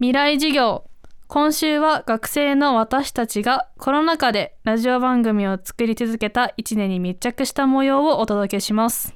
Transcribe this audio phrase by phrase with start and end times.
[0.00, 0.84] 未来授業。
[1.28, 9.14] 今週は学生の私たちがコロナ禍でラジオ番組を作り続けた1年に密着した模様をお届けします。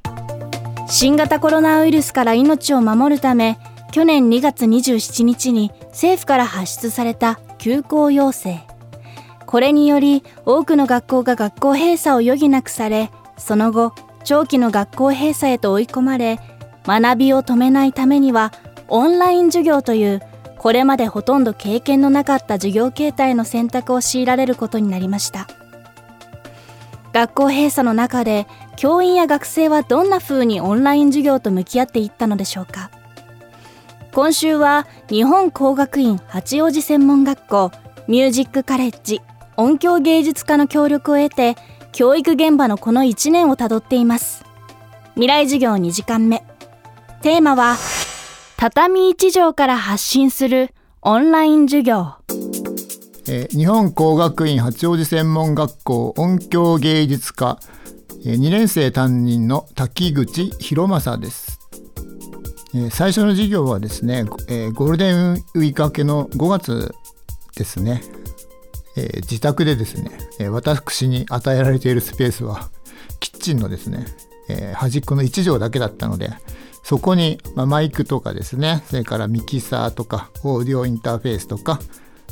[0.87, 3.59] 新型コロナウイルスから命を守るため
[3.93, 8.61] 去年2月27日に政府から発出された休校要請。
[9.47, 16.41] これにより多くの学校が学校閉鎖を余儀なくされその後長期の学校閉鎖へと追い込まれ
[16.85, 18.53] 学びを止めないためには
[18.89, 20.21] オンライン授業という
[20.65, 25.47] これまでほとんど経験のなかった授業形態の選択を強いられることになりました。
[27.13, 32.91] 学校閉鎖の中で教員や学生はどんな風にオンライン授業と向き合っていったのでしょうか。
[34.15, 37.71] 今週は日本工学院八王子専門学校
[38.09, 39.21] ミュージックカレッジ
[39.59, 41.57] 音響芸術科の協力を得て
[41.93, 44.47] 教育現場のこの1年をたどっています。
[45.13, 46.43] 未来授業2時間目。
[47.21, 47.77] テーマは
[48.71, 50.71] 畳一条から発信する
[51.03, 52.15] オンライン授業。
[53.29, 57.59] え、日本工学院八王子専門学校音響芸術科、
[58.25, 61.59] え、2年生担任の滝口博正です、
[62.75, 66.95] え、最初の授業はですね、えゴールデンウィーク明けの5月
[67.57, 68.03] ですね、
[68.97, 72.71] え自宅でですね、え私に与えられているスペースは
[73.21, 74.07] キッチンのですね、
[74.49, 76.31] え端っこの1畳だけだったので
[76.85, 78.85] そこに、まあ、マイクとかですね。
[78.87, 81.81] それからミキサーとかオーディオインターフェースとか、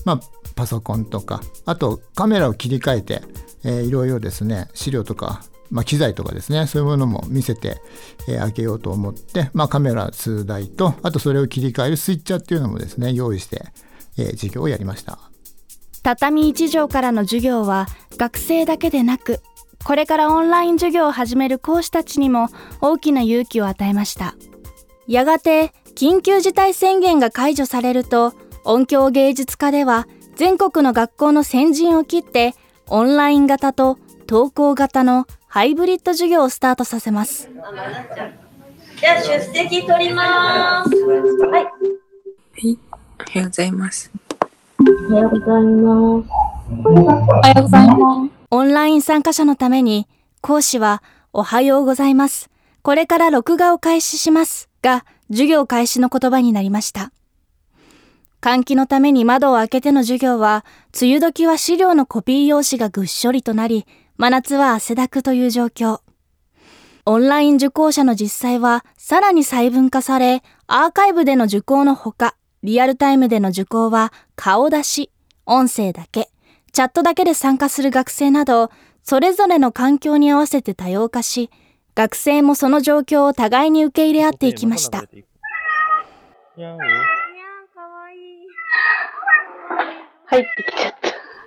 [0.05, 0.21] まあ、
[0.55, 3.23] パソコンとかあとカメラを切り替えて、
[3.65, 6.67] えー、いろいろですね資料とか、まあ、機材とかですね。
[6.67, 7.81] そういうものも見せて、
[8.29, 13.65] えー、あげようと思って、まあ、カメラ数台とあとそれを切り替えるスイッチャーっていうのもですね用意して、
[14.19, 15.19] えー、授業をやりました。
[16.03, 17.87] 畳一条からの授業は
[18.19, 19.41] 学生だけでなく
[19.85, 22.49] これからオンライン授業を始める講師たちにも
[22.81, 24.35] 大きな勇気を与えました
[25.07, 32.55] やがて緊急事態宣言が解除されると音響芸術科では全国の学校の先陣を切って
[32.87, 37.51] オンライン型と登校型のハイブリッド授業をスタートさせます
[39.03, 40.91] では出席取ります。
[41.47, 41.65] はい。
[41.65, 41.71] は
[42.61, 42.79] い、
[43.19, 44.13] おはようございます。
[45.11, 46.29] おはようございます。
[46.85, 48.42] おはようございます。
[48.55, 50.07] オンライン参加者のために、
[50.43, 51.03] 講師は、
[51.33, 52.51] おはようございます。
[52.83, 54.69] これから録画を開始します。
[54.83, 57.13] が、授業開始の言葉になりました。
[58.43, 60.67] 換気のために窓を開けての授業は、
[61.01, 63.87] 梅雨時は資料のコピー用紙がぐっしょりとなり、
[64.19, 66.01] 真夏は汗だくという状況。
[67.07, 75.11] オンライン受講者の実際は、さらに細分化され、アーカイブでの受講のほか、リアルタイムでの受講は、顔出し、
[75.47, 76.29] 音声だけ、
[76.73, 78.71] チャットだけで参加する学生など、
[79.03, 81.51] それぞれの環境に合わせて多様化し、
[81.95, 85.05] 学生もその状況を互いに受け入れ合っていきました。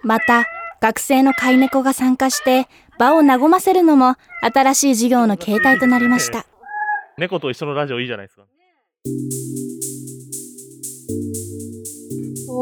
[0.04, 0.46] また、
[0.80, 2.68] 学生の飼い猫が参加して
[3.00, 6.46] 場を和ませるのも新しい授業の形態となりました。
[7.18, 8.44] 猫と一緒のラジオいいじゃないですか。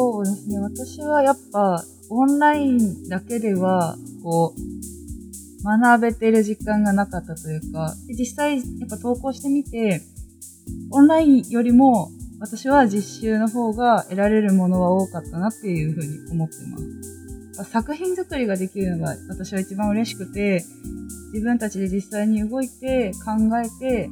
[0.04, 0.60] そうですね。
[0.60, 10.02] 私はやっぱオンラインだけでは、こう、学べてる実感がなかったというか、実際、やっぱ投稿してみて、
[10.92, 16.56] オンラインよりも、私は実習の方が得られるものは多かったなっていうふうに思って
[17.56, 17.72] ます。
[17.72, 20.66] 作品作りができるのが私は一番嬉しくて、
[21.32, 24.10] 自分たちで実際に動いて、考えて、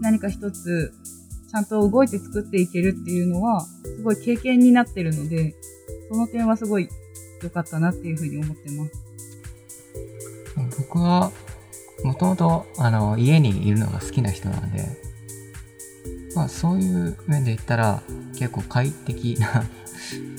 [0.00, 0.92] 何か一つ
[1.50, 5.56] ちゃんと動いて作っていけるっていうのは、すごい経験になってるので、
[6.08, 6.88] その点はすごい
[7.42, 8.92] 良かったなっていうふうに思ってます。
[10.78, 11.32] 僕は、
[12.04, 14.84] もともと、あの、家にいるのが好きな人なんで、
[16.36, 18.02] まあそういう面で言ったら、
[18.38, 19.64] 結構快適な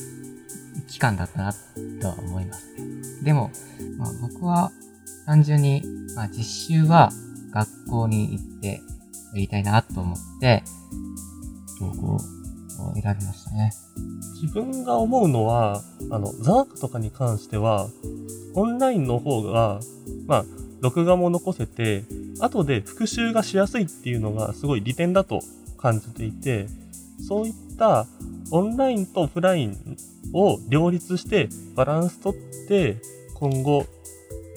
[0.88, 1.54] 期間だったな
[2.00, 3.02] とは思いますね。
[3.24, 3.52] でも、
[3.98, 4.72] まあ、僕は
[5.26, 5.84] 単純に、
[6.16, 6.44] まあ、実
[6.76, 7.12] 習は
[7.52, 8.82] 学校に行って
[9.34, 10.64] やりたいなと思って、
[11.80, 12.20] 投稿を
[12.96, 13.72] 選びましたね。
[14.42, 17.90] 自分が思うのは、あの、ザークとかに関しては、
[18.54, 19.80] オンラインの方が、
[20.28, 20.46] まあ、
[20.82, 22.04] 録画も残せて、
[22.40, 25.42] 後で復習がしやすいっていうのがすごい利点だと
[25.78, 26.68] 感じていて、
[27.28, 28.08] そういった
[28.52, 29.98] オンラインとオフライン
[30.34, 32.34] を両立してバランスとっ
[32.68, 32.98] て
[33.36, 33.86] 今後、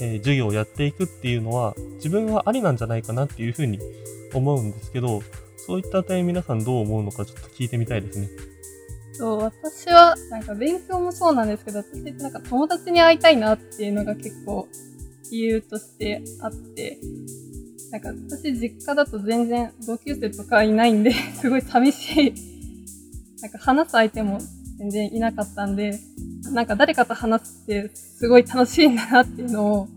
[0.00, 3.78] えー、授業をやっていくっていうのは自分はありなんじゃないかなっていうふうに
[4.34, 5.22] 思うんですけど、
[5.66, 8.28] そういった点皆さんどう思うのかちょっと聞いてみたいですね。
[9.14, 14.66] そう、私は、なんか勉強もそうなんですけど、私ってなんか友達に会いたいなっていうのが結構
[15.30, 16.98] 理由としてあって、
[17.90, 22.34] なんか私実家だと全然同級生とかいないんで、 すごい寂しい。
[23.40, 24.40] なんか話す相手も
[24.78, 25.98] 全然いなかったんで、
[26.52, 29.88] なんか誰かと話すってすごい楽しいんだなっていうのを、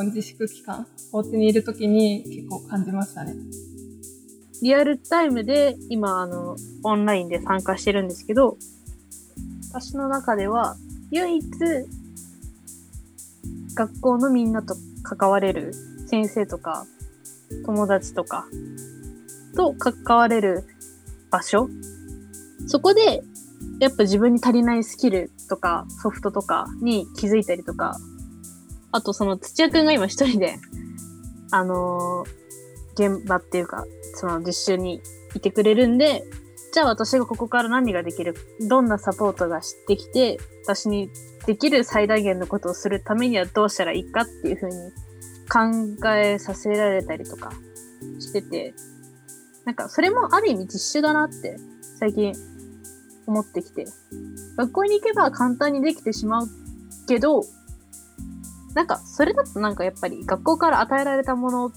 [0.00, 3.34] この自粛期間、お家にいる時に結構感じましたね。
[4.62, 8.56] リアルタイムで今、あの、オンラインで参加してるんですけど、
[9.68, 10.78] 私の中では、
[11.10, 11.46] 唯一、
[13.74, 15.74] 学校のみんなと関われる
[16.06, 16.86] 先生とか、
[17.66, 18.46] 友達とか、
[19.54, 20.64] と関われる
[21.30, 21.68] 場所
[22.66, 23.22] そこで、
[23.80, 27.98] やっぱ自分に足りないスキルとかソフトとかに気づいたりとか、
[28.92, 30.56] あとその土屋くんが今一人で、
[31.50, 32.40] あのー
[32.94, 35.00] 現場っていうか、その実習に
[35.34, 36.22] いてくれるんで、
[36.74, 38.34] じゃあ私がここから何ができる
[38.68, 41.08] どんなサポートがしてきて、私に
[41.46, 44.74] できる最大限のことをするためにはどうしたらいいかっていうふうに
[45.48, 47.52] 考えさせられたりとか
[48.18, 48.74] してて、
[49.64, 51.56] なんかそれもある意味実習だなって
[51.98, 52.34] 最近
[53.26, 53.86] 思ってきて、
[54.56, 56.48] 学校に行けば簡単にできてしまう
[57.08, 57.44] けど、
[58.74, 61.72] なんかそれだとなんかやっぱり学校から与えられたものっ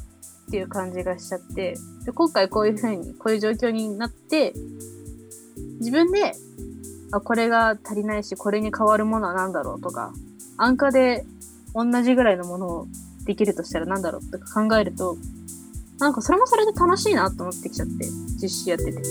[0.51, 1.75] ていう感じがしちゃって、
[2.05, 4.53] で今回こういうふうに、こういう状況になって、
[5.79, 6.33] 自分で、
[7.11, 10.13] あ、これが足りないし、これに変わるものは何だろうとか、
[10.57, 11.25] 安価で
[11.73, 12.87] 同じぐらいのものを
[13.25, 15.17] できるとしたら何だろうとか考えると、
[15.99, 18.05] なんかそれもそれで楽しいなと思ってきちゃって、
[18.41, 19.01] 実習やってて。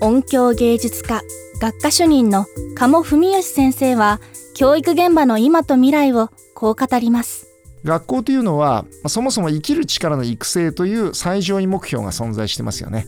[0.00, 1.22] 音響芸術家
[1.60, 4.20] 学科主任の鴨文義先生は
[4.54, 6.30] 教育現場の今と未来を
[6.64, 7.46] こう語ります。
[7.84, 13.06] 学校というのはそもそも生きる力の育成という最上位目標が存在してますよね。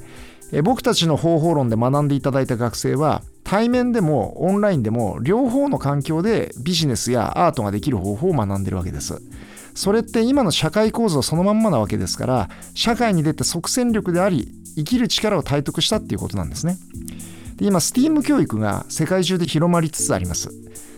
[0.62, 9.22] 僕たちの方法論で学んでいただいた学生は対面でもオンラインでも両方の環境でビジネスやアートができる方法を学んでるわけです。
[9.74, 16.76] それって今の社会構造そのまんまなわけですから社会に出て即戦力であり生きる力を体得したっていうことなんですね。
[17.56, 20.50] で今 STEAM 教育が世界中で広まりつつあります。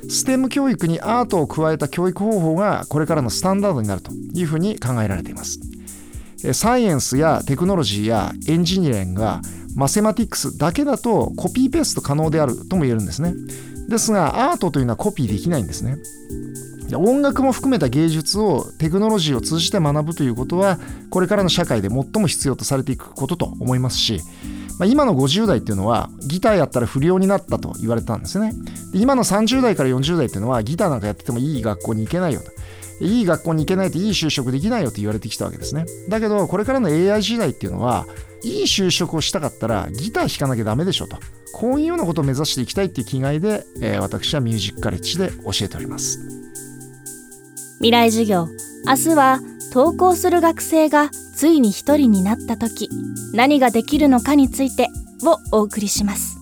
[0.04, 5.60] STEM 教育にアートを加えた教育方法がこれからのスタンダードになるというふうに考えられています。
[6.52, 9.42] サイエンスやテクノロジーやエンジニアリングが
[9.74, 13.34] マセマティックスだけだとコピーペースト可能であるとも言えるんですね。
[13.88, 15.98] ですがアートというのはコピーできないんですね。
[16.94, 20.78] 音楽も含めた芸術をテクノロジーを通じて学ぶということは
[21.10, 24.20] これからの社会で最も必要とされていくことと思いますし、
[24.78, 28.52] まあ、今の50代っていうのはギターやったら不良になったと言われたんですね。
[28.92, 32.52] で今の30代から40代っていうのはギターなんかやっててもいい学校に行けないよと。
[33.00, 35.86] いい学校に行けないといい就職できないよと言われてきたわけですね。
[36.08, 38.06] だけどこれからの AI 時代っていうのは
[38.42, 41.19] いい就職をしたかったらギター弾かなきゃダメでしょと。
[41.52, 46.20] こういうようなことを目指していきたいっていう気概で、えー私はミュージックカレッジで教えております。
[47.78, 48.48] 未来授業。
[48.86, 49.40] 明日は
[49.72, 52.90] 登校する学生がついに一人になった時
[53.32, 54.88] 何ができるのかについて
[55.23, 56.38] をお送りします。